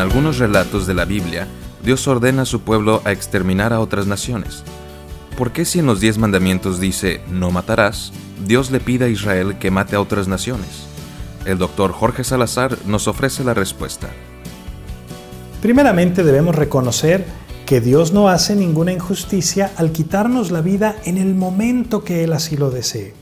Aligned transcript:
algunos 0.00 0.38
relatos 0.38 0.86
de 0.86 0.94
la 0.94 1.04
Biblia, 1.04 1.46
Dios 1.84 2.08
ordena 2.08 2.42
a 2.42 2.46
su 2.46 2.62
pueblo 2.62 3.02
a 3.04 3.12
exterminar 3.12 3.72
a 3.72 3.80
otras 3.80 4.06
naciones. 4.06 4.64
¿Por 5.36 5.52
qué 5.52 5.64
si 5.64 5.78
en 5.78 5.86
los 5.86 6.00
diez 6.00 6.18
mandamientos 6.18 6.80
dice 6.80 7.20
no 7.30 7.50
matarás, 7.50 8.12
Dios 8.46 8.70
le 8.70 8.80
pide 8.80 9.04
a 9.06 9.08
Israel 9.08 9.58
que 9.58 9.70
mate 9.70 9.96
a 9.96 10.00
otras 10.00 10.28
naciones? 10.28 10.86
El 11.44 11.58
doctor 11.58 11.92
Jorge 11.92 12.24
Salazar 12.24 12.78
nos 12.86 13.06
ofrece 13.08 13.44
la 13.44 13.54
respuesta. 13.54 14.08
Primeramente 15.60 16.24
debemos 16.24 16.54
reconocer 16.54 17.24
que 17.66 17.80
Dios 17.80 18.12
no 18.12 18.28
hace 18.28 18.56
ninguna 18.56 18.92
injusticia 18.92 19.72
al 19.76 19.92
quitarnos 19.92 20.50
la 20.50 20.60
vida 20.60 20.96
en 21.04 21.18
el 21.18 21.34
momento 21.34 22.04
que 22.04 22.24
Él 22.24 22.32
así 22.32 22.56
lo 22.56 22.70
desee. 22.70 23.14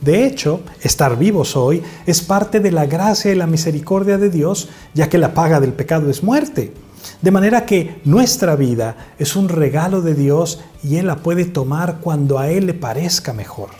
De 0.00 0.26
hecho, 0.26 0.60
estar 0.82 1.18
vivos 1.18 1.56
hoy 1.56 1.82
es 2.06 2.20
parte 2.20 2.60
de 2.60 2.70
la 2.70 2.86
gracia 2.86 3.32
y 3.32 3.34
la 3.34 3.46
misericordia 3.46 4.18
de 4.18 4.30
Dios, 4.30 4.68
ya 4.94 5.08
que 5.08 5.18
la 5.18 5.34
paga 5.34 5.60
del 5.60 5.72
pecado 5.72 6.10
es 6.10 6.22
muerte. 6.22 6.72
De 7.22 7.30
manera 7.30 7.66
que 7.66 8.00
nuestra 8.04 8.56
vida 8.56 9.14
es 9.18 9.36
un 9.36 9.48
regalo 9.48 10.02
de 10.02 10.14
Dios 10.14 10.60
y 10.82 10.96
Él 10.96 11.06
la 11.06 11.16
puede 11.16 11.44
tomar 11.44 11.98
cuando 12.00 12.38
a 12.38 12.50
Él 12.50 12.66
le 12.66 12.74
parezca 12.74 13.32
mejor. 13.32 13.70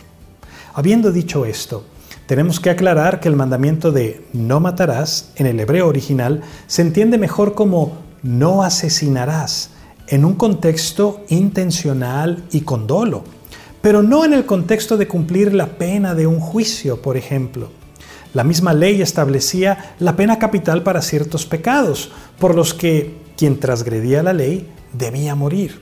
Habiendo 0.73 1.11
dicho 1.11 1.45
esto, 1.45 1.83
tenemos 2.25 2.59
que 2.59 2.69
aclarar 2.69 3.19
que 3.19 3.29
el 3.29 3.35
mandamiento 3.35 3.91
de 3.91 4.25
no 4.33 4.59
matarás 4.59 5.31
en 5.35 5.45
el 5.45 5.59
hebreo 5.59 5.87
original 5.87 6.41
se 6.67 6.81
entiende 6.81 7.17
mejor 7.17 7.53
como 7.53 7.97
no 8.21 8.63
asesinarás, 8.63 9.69
en 10.07 10.25
un 10.25 10.35
contexto 10.35 11.21
intencional 11.29 12.45
y 12.51 12.61
con 12.61 12.87
dolo, 12.87 13.23
pero 13.81 14.03
no 14.03 14.25
en 14.25 14.33
el 14.33 14.45
contexto 14.45 14.97
de 14.97 15.07
cumplir 15.07 15.53
la 15.53 15.67
pena 15.77 16.15
de 16.15 16.27
un 16.27 16.39
juicio, 16.39 17.01
por 17.01 17.17
ejemplo. 17.17 17.69
La 18.33 18.43
misma 18.43 18.73
ley 18.73 19.01
establecía 19.01 19.95
la 19.99 20.15
pena 20.15 20.37
capital 20.37 20.83
para 20.83 21.01
ciertos 21.01 21.45
pecados, 21.45 22.11
por 22.39 22.55
los 22.55 22.73
que 22.73 23.15
quien 23.37 23.59
transgredía 23.59 24.23
la 24.23 24.33
ley 24.33 24.69
debía 24.93 25.35
morir. 25.35 25.81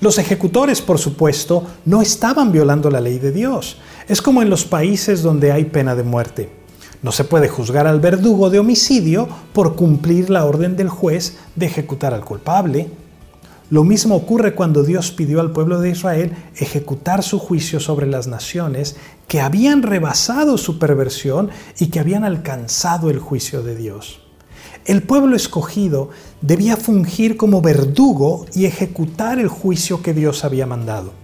Los 0.00 0.18
ejecutores, 0.18 0.80
por 0.82 0.98
supuesto, 0.98 1.64
no 1.84 2.02
estaban 2.02 2.50
violando 2.50 2.90
la 2.90 3.00
ley 3.00 3.18
de 3.18 3.30
Dios. 3.30 3.78
Es 4.08 4.20
como 4.20 4.42
en 4.42 4.50
los 4.50 4.64
países 4.64 5.22
donde 5.22 5.52
hay 5.52 5.66
pena 5.66 5.94
de 5.94 6.02
muerte. 6.02 6.50
No 7.02 7.12
se 7.12 7.24
puede 7.24 7.48
juzgar 7.48 7.86
al 7.86 8.00
verdugo 8.00 8.50
de 8.50 8.58
homicidio 8.58 9.28
por 9.52 9.76
cumplir 9.76 10.30
la 10.30 10.44
orden 10.44 10.76
del 10.76 10.88
juez 10.88 11.36
de 11.54 11.66
ejecutar 11.66 12.14
al 12.14 12.24
culpable. 12.24 12.88
Lo 13.72 13.84
mismo 13.84 14.16
ocurre 14.16 14.54
cuando 14.54 14.82
Dios 14.82 15.12
pidió 15.12 15.40
al 15.40 15.52
pueblo 15.52 15.80
de 15.80 15.88
Israel 15.88 16.36
ejecutar 16.56 17.22
su 17.22 17.38
juicio 17.38 17.80
sobre 17.80 18.06
las 18.06 18.26
naciones 18.26 18.96
que 19.28 19.40
habían 19.40 19.82
rebasado 19.82 20.58
su 20.58 20.78
perversión 20.78 21.48
y 21.78 21.86
que 21.86 21.98
habían 21.98 22.22
alcanzado 22.22 23.08
el 23.08 23.18
juicio 23.18 23.62
de 23.62 23.74
Dios. 23.74 24.20
El 24.84 25.02
pueblo 25.02 25.34
escogido 25.34 26.10
debía 26.42 26.76
fungir 26.76 27.38
como 27.38 27.62
verdugo 27.62 28.44
y 28.52 28.66
ejecutar 28.66 29.38
el 29.38 29.48
juicio 29.48 30.02
que 30.02 30.12
Dios 30.12 30.44
había 30.44 30.66
mandado. 30.66 31.14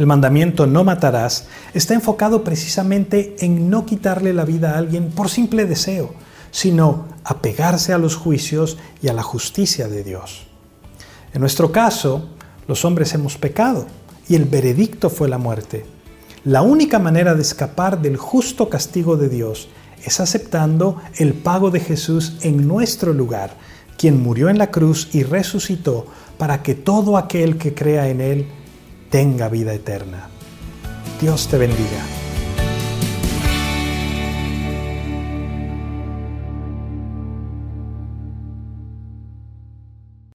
El 0.00 0.06
mandamiento 0.08 0.66
no 0.66 0.82
matarás 0.82 1.46
está 1.72 1.94
enfocado 1.94 2.42
precisamente 2.42 3.36
en 3.38 3.70
no 3.70 3.86
quitarle 3.86 4.34
la 4.34 4.44
vida 4.44 4.72
a 4.72 4.78
alguien 4.78 5.12
por 5.12 5.28
simple 5.28 5.66
deseo, 5.66 6.14
sino 6.50 7.06
apegarse 7.22 7.92
a 7.92 7.98
los 7.98 8.16
juicios 8.16 8.76
y 9.00 9.06
a 9.06 9.12
la 9.12 9.22
justicia 9.22 9.86
de 9.86 10.02
Dios. 10.02 10.48
En 11.36 11.40
nuestro 11.40 11.70
caso, 11.70 12.30
los 12.66 12.86
hombres 12.86 13.12
hemos 13.12 13.36
pecado 13.36 13.84
y 14.26 14.36
el 14.36 14.46
veredicto 14.46 15.10
fue 15.10 15.28
la 15.28 15.36
muerte. 15.36 15.84
La 16.44 16.62
única 16.62 16.98
manera 16.98 17.34
de 17.34 17.42
escapar 17.42 18.00
del 18.00 18.16
justo 18.16 18.70
castigo 18.70 19.18
de 19.18 19.28
Dios 19.28 19.68
es 20.02 20.18
aceptando 20.18 20.96
el 21.18 21.34
pago 21.34 21.70
de 21.70 21.80
Jesús 21.80 22.38
en 22.40 22.66
nuestro 22.66 23.12
lugar, 23.12 23.50
quien 23.98 24.22
murió 24.22 24.48
en 24.48 24.56
la 24.56 24.70
cruz 24.70 25.10
y 25.12 25.24
resucitó 25.24 26.06
para 26.38 26.62
que 26.62 26.74
todo 26.74 27.18
aquel 27.18 27.58
que 27.58 27.74
crea 27.74 28.08
en 28.08 28.22
Él 28.22 28.46
tenga 29.10 29.50
vida 29.50 29.74
eterna. 29.74 30.30
Dios 31.20 31.48
te 31.48 31.58
bendiga. 31.58 32.25